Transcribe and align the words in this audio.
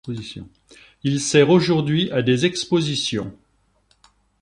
Il 1.03 1.21
sert 1.21 1.51
aujourd’hui 1.51 2.09
à 2.09 2.23
des 2.23 2.47
expositions. 2.47 3.37